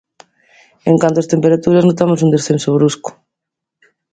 En 0.89 0.95
canto 1.01 1.19
ás 1.23 1.31
temperaturas 1.33 1.87
notamos 1.89 2.19
un 2.25 2.33
descenso 2.35 2.75
brusco. 2.77 3.11